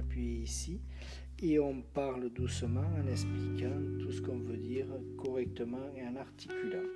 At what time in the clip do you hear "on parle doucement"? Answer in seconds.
1.58-2.90